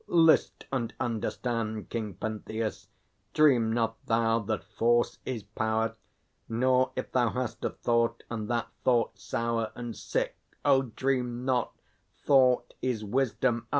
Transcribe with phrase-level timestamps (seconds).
[0.07, 2.87] List and understand, King Pentheus!
[3.35, 5.95] Dream not thou that force is power;
[6.49, 10.35] Nor, if thou hast a thought, and that thought sour And sick,
[10.65, 11.75] oh, dream not
[12.25, 13.67] thought is wisdom!